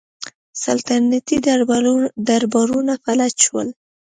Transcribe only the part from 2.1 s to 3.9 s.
دربارونه فلج شول